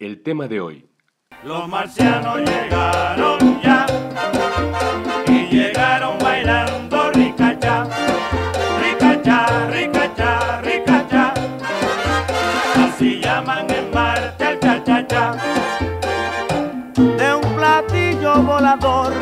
[0.00, 0.86] el tema de hoy.
[1.44, 3.86] Los marcianos llegaron ya
[5.26, 7.86] y llegaron bailando ricacha,
[8.80, 11.34] ricacha, ricacha, ricacha.
[12.76, 15.36] Así llaman en marcha el cha-cha-cha.
[16.96, 19.12] De un platillo volador,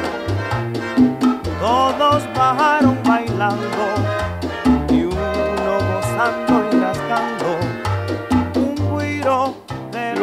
[1.60, 4.17] todos bajaron bailando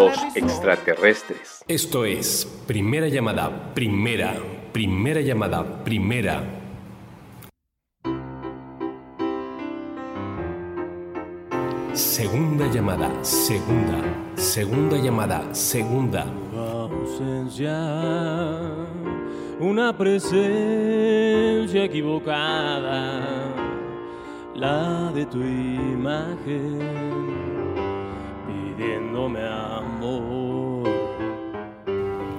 [0.09, 1.63] Los extraterrestres.
[1.67, 4.35] Esto es Primera Llamada, Primera,
[4.71, 6.43] Primera Llamada, Primera.
[11.95, 14.01] Segunda llamada, segunda,
[14.35, 16.25] segunda llamada, segunda.
[16.53, 17.79] ausencia,
[19.59, 23.21] una presencia equivocada,
[24.55, 26.79] la de tu imagen,
[28.47, 29.74] pidiéndome amor.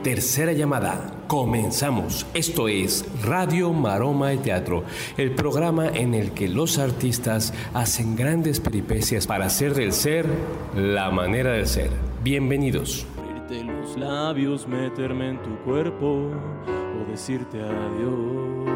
[0.06, 2.28] Tercera llamada, comenzamos.
[2.32, 4.84] Esto es Radio Maroma de Teatro,
[5.16, 10.26] el programa en el que los artistas hacen grandes peripecias para hacer del ser
[10.76, 11.90] la manera de ser.
[12.22, 13.04] Bienvenidos.
[13.18, 18.70] Abrirte los labios, meterme en tu cuerpo o decirte adiós.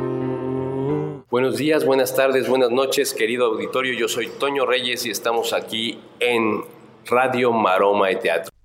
[1.31, 3.95] Buenos días, buenas tardes, buenas noches, querido auditorio.
[3.97, 6.64] Yo soy Toño Reyes y estamos aquí en
[7.08, 8.59] Radio Maroma de Teatro.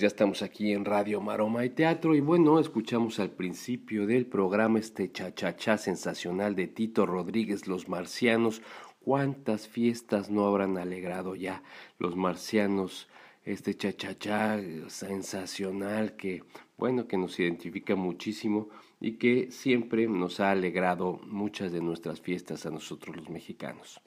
[0.00, 4.78] Ya estamos aquí en Radio Maroma y Teatro y bueno, escuchamos al principio del programa
[4.78, 8.62] este cha-cha-cha sensacional de Tito Rodríguez, Los Marcianos.
[9.00, 11.62] ¿Cuántas fiestas no habrán alegrado ya
[11.98, 13.08] los marcianos?
[13.44, 16.44] Este cha-cha-cha sensacional que,
[16.78, 18.70] bueno, que nos identifica muchísimo
[19.02, 24.00] y que siempre nos ha alegrado muchas de nuestras fiestas a nosotros los mexicanos.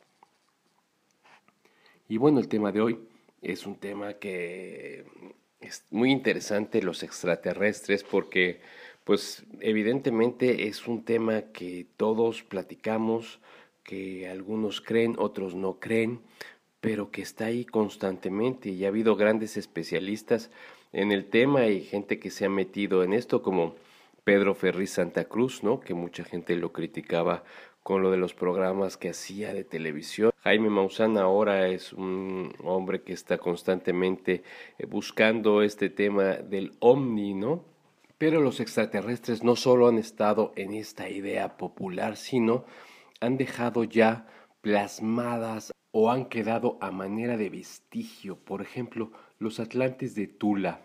[2.10, 3.00] Y bueno, el tema de hoy
[3.44, 5.06] es un tema que
[5.68, 8.62] es muy interesante, los extraterrestres, porque
[9.04, 13.40] pues evidentemente es un tema que todos platicamos,
[13.84, 16.22] que algunos creen, otros no creen,
[16.80, 20.52] pero que está ahí constantemente y ha habido grandes especialistas
[20.92, 23.76] en el tema y gente que se ha metido en esto como
[24.24, 25.80] Pedro Ferriz Santa Cruz, ¿no?
[25.80, 27.44] Que mucha gente lo criticaba
[27.84, 30.32] con lo de los programas que hacía de televisión.
[30.40, 34.44] Jaime Maussan ahora es un hombre que está constantemente
[34.78, 37.66] eh, buscando este tema del ovni, ¿no?
[38.18, 42.64] Pero los extraterrestres no solo han estado en esta idea popular, sino
[43.20, 44.28] han dejado ya
[44.62, 48.38] plasmadas o han quedado a manera de vestigio.
[48.38, 50.82] Por ejemplo, los atlantes de Tula.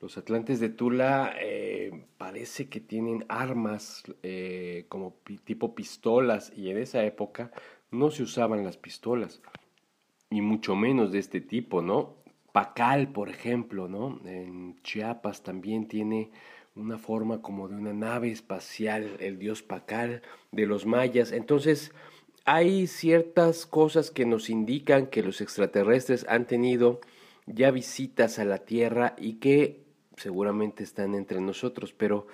[0.00, 6.78] Los atlantes de Tula eh, parece que tienen armas eh, como tipo pistolas y en
[6.78, 7.50] esa época
[7.90, 9.40] no se usaban las pistolas
[10.30, 12.16] y mucho menos de este tipo, ¿no?
[12.52, 14.20] Pacal, por ejemplo, ¿no?
[14.26, 16.30] En Chiapas también tiene
[16.74, 20.20] una forma como de una nave espacial, el dios Pacal
[20.52, 21.32] de los mayas.
[21.32, 21.92] Entonces,
[22.44, 27.00] hay ciertas cosas que nos indican que los extraterrestres han tenido
[27.46, 29.85] ya visitas a la Tierra y que
[30.16, 32.26] seguramente están entre nosotros, pero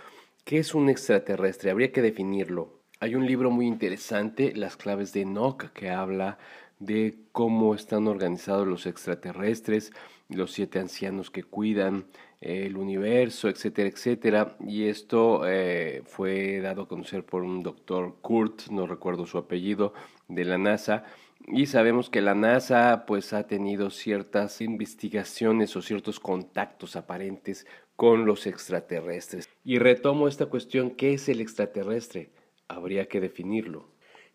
[0.44, 1.70] ¿qué es un extraterrestre?
[1.70, 2.80] Habría que definirlo.
[3.00, 6.38] Hay un libro muy interesante, Las claves de Enoch, que habla
[6.78, 9.92] de cómo están organizados los extraterrestres,
[10.28, 12.06] los siete ancianos que cuidan
[12.40, 14.56] eh, el universo, etcétera, etcétera.
[14.60, 19.94] Y esto eh, fue dado a conocer por un doctor Kurt, no recuerdo su apellido,
[20.28, 21.04] de la NASA.
[21.46, 27.66] Y sabemos que la NASA pues ha tenido ciertas investigaciones o ciertos contactos aparentes
[27.96, 29.48] con los extraterrestres.
[29.64, 32.30] Y retomo esta cuestión, ¿qué es el extraterrestre?
[32.68, 33.88] Habría que definirlo.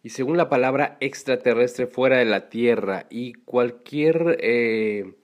[0.03, 5.15] Y según la palabra extraterrestre fuera de la Tierra y cualquier eh,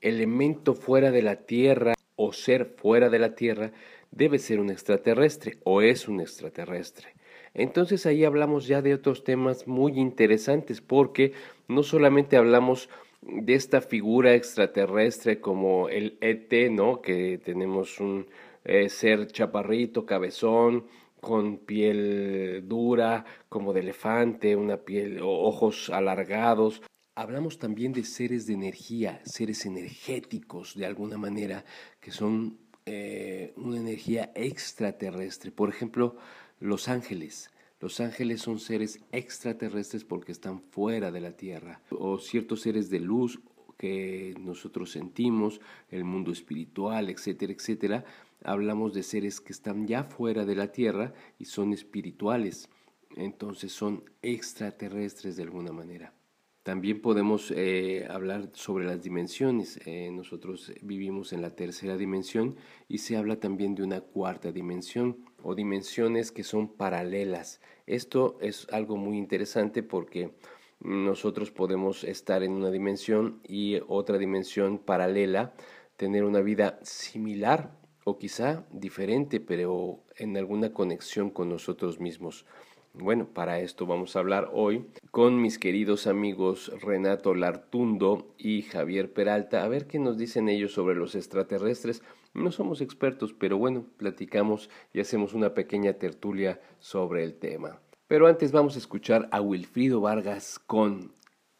[0.00, 3.72] elemento fuera de la Tierra o ser fuera de la Tierra
[4.10, 7.14] debe ser un extraterrestre o es un extraterrestre.
[7.54, 11.32] Entonces ahí hablamos ya de otros temas muy interesantes porque
[11.68, 12.88] no solamente hablamos
[13.22, 17.00] de esta figura extraterrestre como el ET, ¿no?
[17.00, 18.26] Que tenemos un
[18.64, 20.86] eh, ser chaparrito, cabezón,
[21.20, 26.82] con piel dura, como de elefante, una piel ojos alargados.
[27.14, 31.64] Hablamos también de seres de energía, seres energéticos de alguna manera,
[32.00, 35.50] que son eh, una energía extraterrestre.
[35.50, 36.16] Por ejemplo,
[36.64, 37.50] los ángeles.
[37.78, 41.82] Los ángeles son seres extraterrestres porque están fuera de la Tierra.
[41.90, 43.40] O ciertos seres de luz
[43.76, 48.04] que nosotros sentimos, el mundo espiritual, etcétera, etcétera,
[48.42, 52.70] hablamos de seres que están ya fuera de la Tierra y son espirituales,
[53.14, 56.14] entonces son extraterrestres de alguna manera.
[56.62, 59.78] También podemos eh, hablar sobre las dimensiones.
[59.84, 62.56] Eh, nosotros vivimos en la tercera dimensión
[62.88, 67.60] y se habla también de una cuarta dimensión o dimensiones que son paralelas.
[67.86, 70.32] Esto es algo muy interesante porque
[70.80, 75.54] nosotros podemos estar en una dimensión y otra dimensión paralela,
[75.96, 77.72] tener una vida similar
[78.04, 82.44] o quizá diferente, pero en alguna conexión con nosotros mismos.
[82.92, 89.12] Bueno, para esto vamos a hablar hoy con mis queridos amigos Renato Lartundo y Javier
[89.12, 92.02] Peralta, a ver qué nos dicen ellos sobre los extraterrestres.
[92.34, 97.80] No somos expertos, pero bueno, platicamos y hacemos una pequeña tertulia sobre el tema.
[98.08, 101.12] Pero antes vamos a escuchar a Wilfrido Vargas con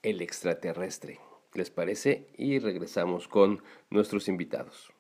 [0.03, 1.21] El extraterrestre.
[1.55, 2.26] ¿Les parece?
[2.37, 4.93] Y regresamos con nuestros invitados.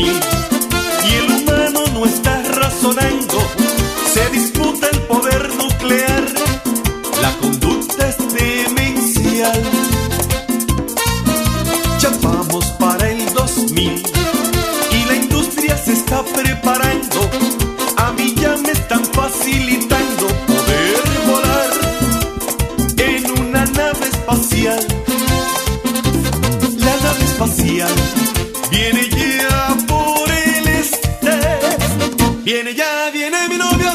[0.00, 0.37] me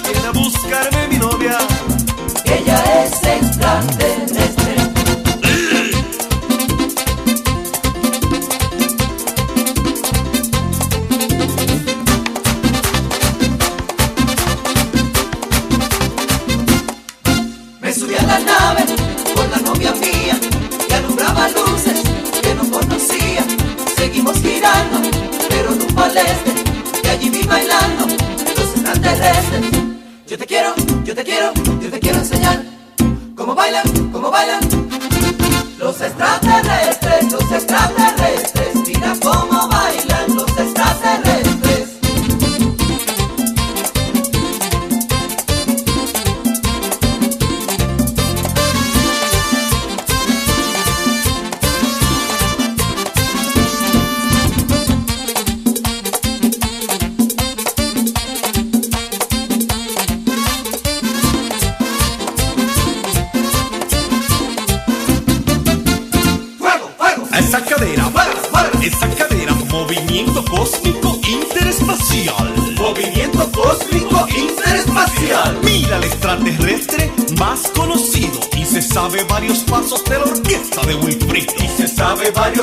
[0.01, 1.17] usted, mi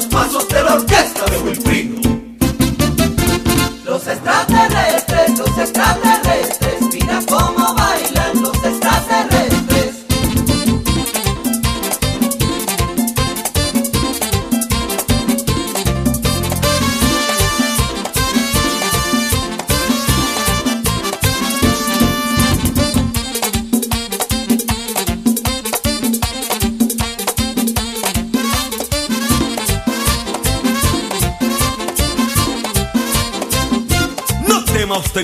[0.00, 2.00] los pasos de la orquesta de Wilfrido.
[3.84, 6.09] Los extraterrestres, los extraterrestres.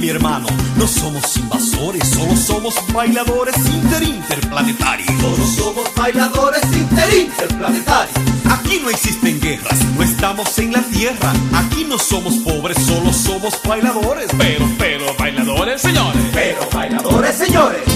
[0.04, 0.46] Hermano.
[0.76, 5.08] No somos invasores, solo somos bailadores interinterplanetarios.
[5.20, 8.16] Solo somos bailadores interinterplanetarios.
[8.50, 11.32] Aquí no existen guerras, no estamos en la tierra.
[11.54, 14.28] Aquí no somos pobres, solo somos bailadores.
[14.36, 16.22] Pero, pero, bailadores, señores.
[16.32, 17.95] Pero, bailadores, señores.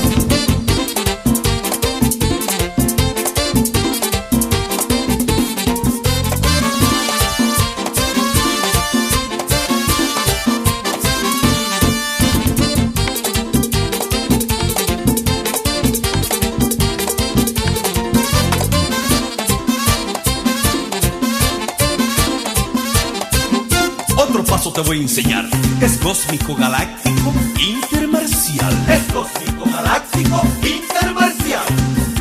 [25.11, 25.45] Enseñar.
[25.81, 28.73] Es cósmico, galáctico, intermarcial.
[28.89, 31.67] Es cósmico, galáctico, intermarcial.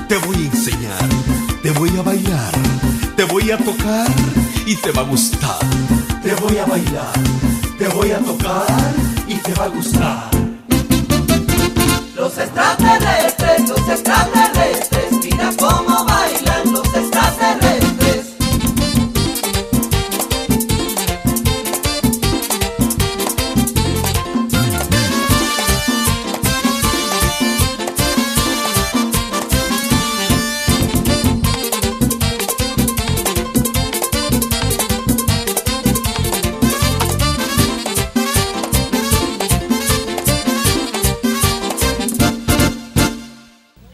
[0.07, 1.09] Te voy a enseñar,
[1.61, 2.51] te voy a bailar,
[3.15, 4.07] te voy a tocar
[4.65, 5.59] y te va a gustar.
[6.23, 7.13] Te voy a bailar,
[7.77, 8.65] te voy a tocar
[9.27, 10.31] y te va a gustar.
[12.15, 15.11] Los extraterrestres los extraterrestres.
[15.23, 15.88] Mira cómo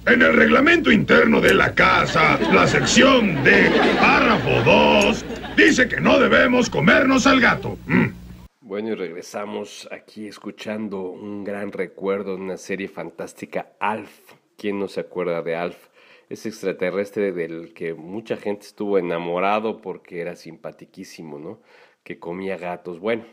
[0.07, 5.25] En el reglamento interno de la casa, la sección de párrafo 2
[5.57, 7.79] dice que no debemos comernos al gato.
[7.87, 8.09] Mm.
[8.61, 14.33] Bueno, y regresamos aquí escuchando un gran recuerdo de una serie fantástica, Alf.
[14.57, 15.87] ¿Quién no se acuerda de Alf?
[16.29, 21.61] Ese extraterrestre del que mucha gente estuvo enamorado porque era simpatiquísimo, ¿no?
[22.03, 22.99] Que comía gatos.
[22.99, 23.25] Bueno,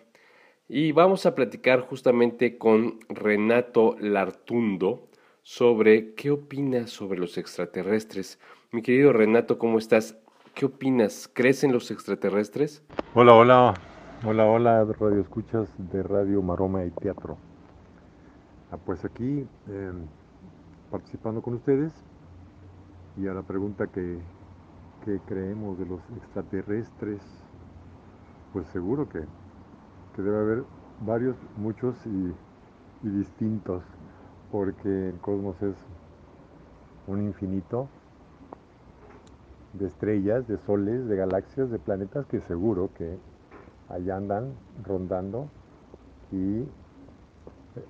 [0.70, 5.10] y vamos a platicar justamente con Renato Lartundo
[5.42, 8.38] sobre qué opinas sobre los extraterrestres.
[8.70, 10.16] Mi querido Renato, ¿cómo estás?
[10.54, 11.28] ¿Qué opinas?
[11.32, 12.84] ¿Crees en los extraterrestres?
[13.14, 13.74] Hola, hola,
[14.24, 17.38] hola, hola, radio escuchas de Radio Maroma y Teatro.
[18.70, 19.92] Ah, pues aquí eh,
[20.90, 21.92] participando con ustedes
[23.16, 24.18] y a la pregunta que,
[25.04, 27.20] que creemos de los extraterrestres,
[28.52, 29.20] pues seguro que,
[30.14, 30.64] que debe haber
[31.00, 32.32] varios, muchos y,
[33.06, 33.82] y distintos,
[34.52, 35.74] porque el cosmos es
[37.06, 37.88] un infinito
[39.72, 43.16] de estrellas, de soles, de galaxias, de planetas que seguro que
[43.88, 44.52] allá andan
[44.84, 45.48] rondando
[46.30, 46.64] y eh,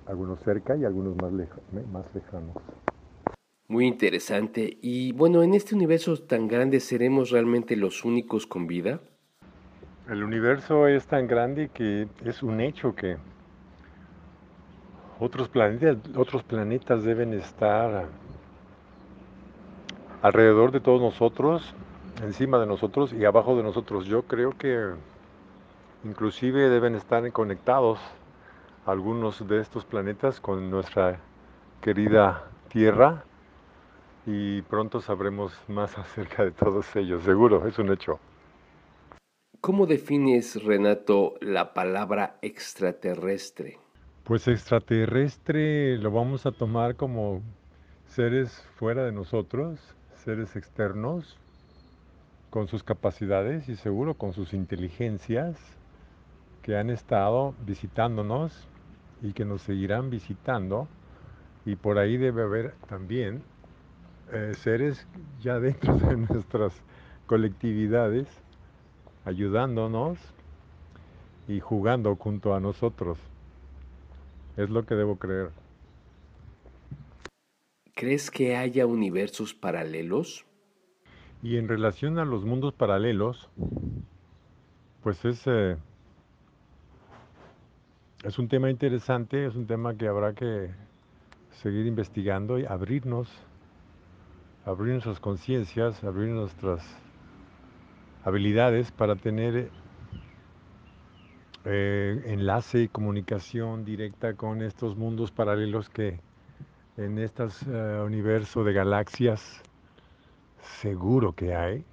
[0.07, 1.59] algunos cerca y algunos más, leja-
[1.91, 2.55] más lejanos.
[3.67, 4.77] Muy interesante.
[4.81, 9.01] Y bueno, en este universo tan grande, ¿seremos realmente los únicos con vida?
[10.09, 13.17] El universo es tan grande que es un hecho que
[15.19, 18.07] otros planetas, otros planetas deben estar
[20.21, 21.75] alrededor de todos nosotros,
[22.23, 24.05] encima de nosotros y abajo de nosotros.
[24.05, 24.91] Yo creo que
[26.03, 27.99] inclusive deben estar conectados
[28.85, 31.19] algunos de estos planetas con nuestra
[31.81, 33.23] querida Tierra
[34.25, 38.19] y pronto sabremos más acerca de todos ellos, seguro, es un hecho.
[39.61, 43.82] ¿Cómo defines, Renato, la palabra extraterrestre?
[44.23, 47.41] Pues extraterrestre lo vamos a tomar como
[48.05, 51.37] seres fuera de nosotros, seres externos,
[52.49, 55.57] con sus capacidades y seguro con sus inteligencias
[56.61, 58.69] que han estado visitándonos
[59.21, 60.87] y que nos seguirán visitando.
[61.65, 63.43] Y por ahí debe haber también
[64.31, 65.05] eh, seres
[65.41, 66.81] ya dentro de nuestras
[67.25, 68.29] colectividades
[69.25, 70.17] ayudándonos
[71.49, 73.32] y jugando junto a nosotros.
[74.57, 75.49] Es lo que debo creer.
[77.95, 80.45] ¿Crees que haya universos paralelos?
[81.41, 83.49] Y en relación a los mundos paralelos,
[85.01, 85.75] pues es, eh,
[88.23, 90.69] es un tema interesante, es un tema que habrá que
[91.51, 93.29] seguir investigando y abrirnos,
[94.65, 96.83] abrir nuestras conciencias, abrir nuestras
[98.23, 99.69] habilidades para tener
[101.65, 106.19] eh, enlace y comunicación directa con estos mundos paralelos que
[106.97, 107.43] en este
[108.05, 109.61] universo de galaxias
[110.61, 111.85] seguro que hay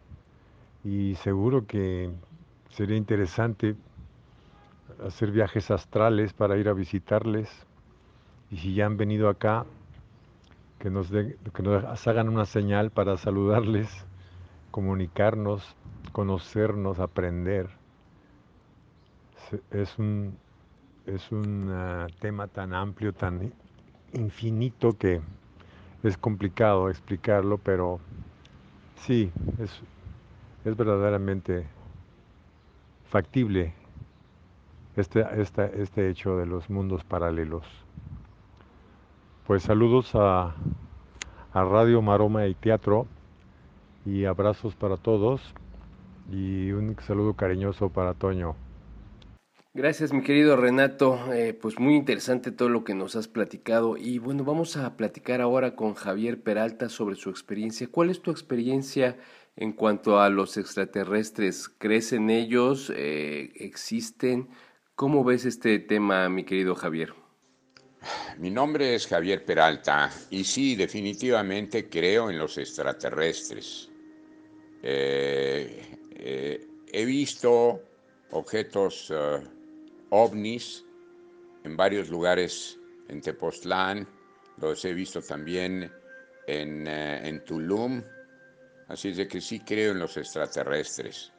[0.85, 2.11] y seguro que
[2.71, 3.77] sería interesante
[5.05, 7.49] hacer viajes astrales para ir a visitarles
[8.51, 9.65] y si ya han venido acá
[10.79, 14.07] que nos, que nos hagan una señal para saludarles,
[14.71, 15.77] comunicarnos,
[16.13, 17.80] conocernos, aprender.
[19.71, 20.37] Es un,
[21.07, 23.53] es un ah, tema tan amplio, tan
[24.13, 25.21] infinito que
[26.03, 28.01] es complicado explicarlo, pero
[28.97, 29.71] sí, es,
[30.65, 31.67] es verdaderamente
[33.09, 33.75] factible
[34.97, 37.65] este, este, este hecho de los mundos paralelos.
[39.47, 40.55] Pues saludos a,
[41.53, 43.07] a Radio Maroma y Teatro
[44.07, 45.43] y abrazos para todos
[46.31, 48.55] y un saludo cariñoso para Toño.
[49.73, 51.33] Gracias, mi querido Renato.
[51.33, 53.97] Eh, pues muy interesante todo lo que nos has platicado.
[53.97, 57.87] Y bueno, vamos a platicar ahora con Javier Peralta sobre su experiencia.
[57.89, 59.17] ¿Cuál es tu experiencia
[59.55, 61.69] en cuanto a los extraterrestres?
[61.69, 62.93] ¿Crees en ellos?
[62.97, 64.49] Eh, ¿Existen?
[64.97, 67.15] ¿Cómo ves este tema, mi querido Javier?
[68.39, 73.89] Mi nombre es Javier Peralta y sí, definitivamente creo en los extraterrestres.
[74.83, 76.59] Eh,
[76.93, 77.81] he visto
[78.33, 79.13] objetos
[80.11, 80.85] ovnis
[81.65, 84.07] en varios lugares en Tepoztlán,
[84.59, 85.93] los he visto también
[86.47, 88.03] en, eh, en Tulum.
[88.89, 91.33] Así es de que sí creo en los extraterrestres.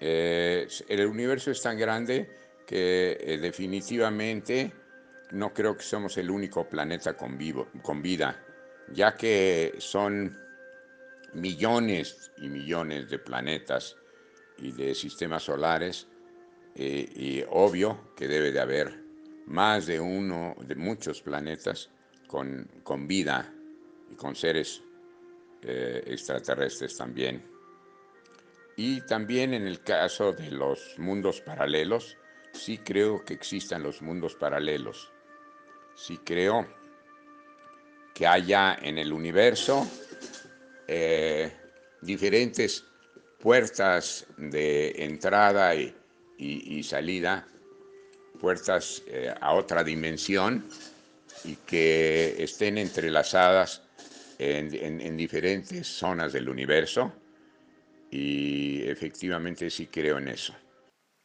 [0.00, 2.28] Eh, el universo es tan grande
[2.66, 4.72] que eh, definitivamente
[5.30, 8.44] no creo que somos el único planeta con, vivo, con vida,
[8.92, 10.36] ya que son
[11.34, 13.96] millones y millones de planetas
[14.58, 16.08] y de sistemas solares,
[16.74, 19.02] y obvio que debe de haber
[19.46, 21.90] más de uno, de muchos planetas
[22.26, 23.52] con, con vida
[24.10, 24.82] y con seres
[25.62, 27.44] eh, extraterrestres también.
[28.76, 32.16] Y también en el caso de los mundos paralelos,
[32.52, 35.12] sí creo que existan los mundos paralelos.
[35.94, 36.66] Sí creo
[38.14, 39.86] que haya en el universo
[40.88, 41.52] eh,
[42.00, 42.84] diferentes
[43.38, 45.94] puertas de entrada y,
[46.38, 47.46] y- salida,
[48.40, 50.64] puertas eh, a otra dimensión
[51.44, 53.82] y que estén entrelazadas
[54.38, 57.12] en, en- en diferentes zonas del universo
[58.10, 60.54] y efectivamente sí creo en eso.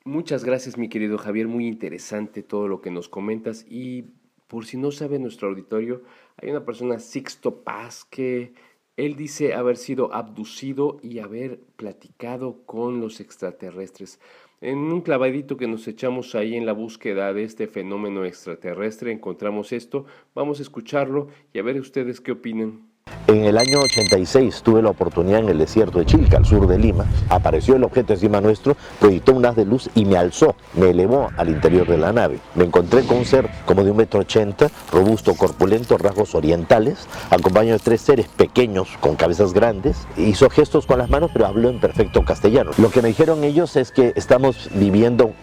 [0.06, 1.48] Muchas gracias, mi querido Javier.
[1.48, 3.66] Muy interesante todo lo que nos comentas.
[3.68, 4.06] Y
[4.48, 6.04] por si no sabe nuestro auditorio,
[6.38, 8.54] hay una persona, Sixto Paz, que
[8.96, 14.20] él dice haber sido abducido y haber platicado con los extraterrestres.
[14.60, 19.72] En un clavadito que nos echamos ahí en la búsqueda de este fenómeno extraterrestre, encontramos
[19.72, 20.06] esto.
[20.34, 22.90] Vamos a escucharlo y a ver ustedes qué opinan.
[23.28, 26.80] En el año 86 tuve la oportunidad en el desierto de Chilca, al sur de
[26.80, 27.06] Lima.
[27.28, 31.30] Apareció el objeto encima nuestro, proyectó un haz de luz y me alzó, me elevó
[31.36, 32.40] al interior de la nave.
[32.56, 37.78] Me encontré con un ser como de un metro ochenta, robusto, corpulento, rasgos orientales, acompañado
[37.78, 40.08] de tres seres pequeños con cabezas grandes.
[40.16, 42.72] Hizo gestos con las manos, pero habló en perfecto castellano.
[42.78, 45.34] Lo que me dijeron ellos es que estamos viviendo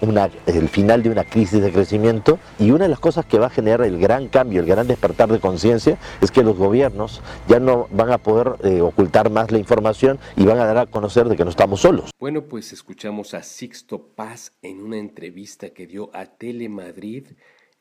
[0.47, 3.51] el final de una crisis de crecimiento y una de las cosas que va a
[3.51, 7.74] generar el gran cambio, el gran despertar de conciencia, es que los gobiernos ya no
[7.91, 11.37] van a poder eh, ocultar más la información y van a dar a conocer de
[11.37, 12.11] que no estamos solos.
[12.19, 17.29] Bueno, pues escuchamos a Sixto Paz en una entrevista que dio a Telemadrid.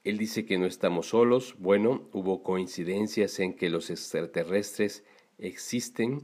[0.03, 1.56] Él dice que no estamos solos.
[1.60, 5.03] Bueno, hubo coincidencias en que los extraterrestres
[5.38, 6.23] existen.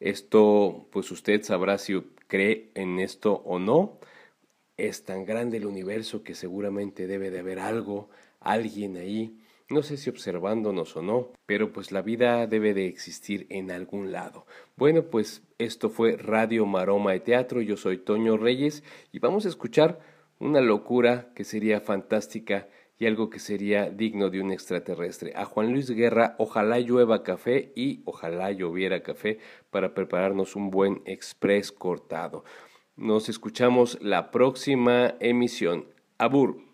[0.00, 3.98] Esto, pues usted sabrá si cree en esto o no.
[4.76, 9.38] Es tan grande el universo que seguramente debe de haber algo, alguien ahí.
[9.68, 14.12] No sé si observándonos o no, pero pues la vida debe de existir en algún
[14.12, 14.46] lado.
[14.76, 17.60] Bueno, pues esto fue Radio Maroma de Teatro.
[17.60, 19.98] Yo soy Toño Reyes y vamos a escuchar
[20.38, 25.32] una locura que sería fantástica y algo que sería digno de un extraterrestre.
[25.34, 31.02] A Juan Luis Guerra, ojalá llueva café y ojalá lloviera café para prepararnos un buen
[31.06, 32.44] express cortado.
[32.94, 35.86] Nos escuchamos la próxima emisión.
[36.18, 36.65] Abur.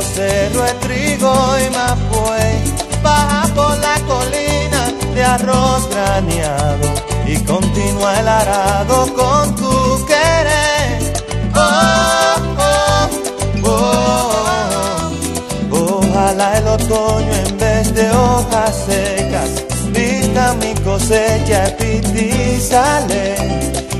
[0.00, 6.88] Un alto cerro de trigo y mapuey, baja por la colina de arroz graneado
[7.26, 11.12] y continúa el arado con tu querer.
[11.54, 13.08] Oh, oh,
[13.64, 14.32] oh,
[15.72, 15.98] oh.
[16.00, 23.36] Ojalá el otoño en vez de hojas secas vista mi cosecha y sale.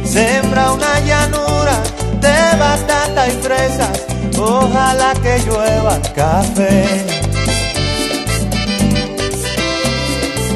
[0.05, 1.83] Sembra una llanura
[2.21, 4.05] de batata y fresas,
[4.41, 7.07] ojalá que llueva café.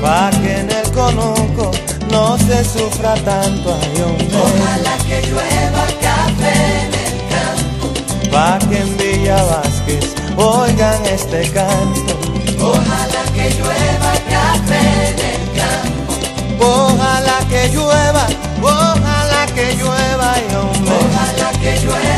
[0.01, 1.71] Pa' que en el conuco
[2.11, 4.29] no se sufra tanto, ay hombre.
[4.37, 7.87] Ojalá que llueva café en el campo.
[8.31, 12.15] Pa' que en Villa Vázquez oigan este canto.
[12.61, 16.13] Ojalá que llueva café en el campo.
[16.61, 18.27] Ojalá que llueva,
[18.63, 20.95] ojalá que llueva, ay hombre.
[21.01, 22.14] Ojalá que llueva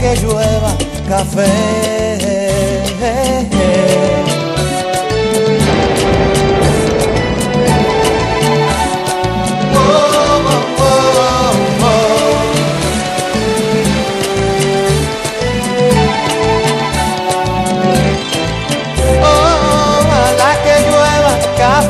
[0.00, 0.76] que llueva
[1.08, 1.90] café.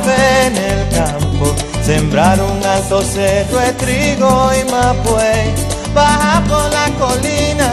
[0.07, 5.55] en el campo, sembrar un alto cerro de trigo y mapue,
[5.95, 7.73] baja por la colina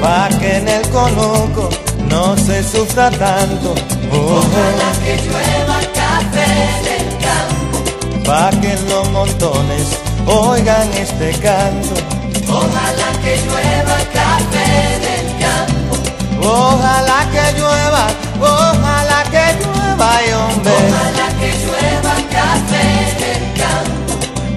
[0.00, 1.68] Pa' que en el conuco
[2.08, 3.74] no se sufra tanto.
[4.10, 6.50] Ojalá que llueva café
[6.86, 7.78] del campo.
[8.24, 11.94] Pa' que los montones oigan este canto.
[12.48, 14.68] Ojalá que llueva café
[15.06, 15.80] del campo.
[16.42, 18.06] Ojalá que llueva,
[18.40, 20.72] ojalá que llueva, y hombre.
[20.88, 22.86] Ojalá que llueva café
[23.22, 24.12] del campo.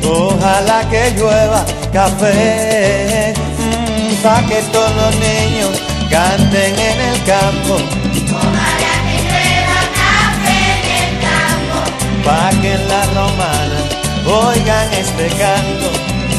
[0.08, 3.34] Ojalá que llueva café,
[4.24, 7.76] mm, pa' que todos los niños canten en el campo.
[8.32, 8.94] Ojalá
[12.62, 13.80] que en la romana
[14.26, 15.88] oigan este canto.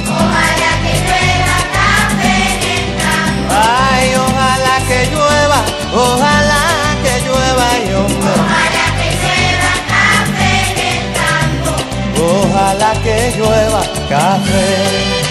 [0.08, 3.50] Ojalá que llueva café del campo.
[3.50, 5.60] Ay, ojalá que llueva,
[5.92, 6.62] ojalá
[7.02, 7.92] que llueva, y.
[7.94, 11.70] Ojalá que llueva café del campo.
[12.32, 15.23] Ojalá que llueva café.